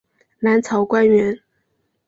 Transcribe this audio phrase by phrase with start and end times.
[0.39, 1.37] 南朝官员。